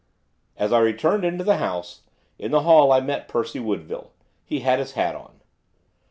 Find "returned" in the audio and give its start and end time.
0.79-1.23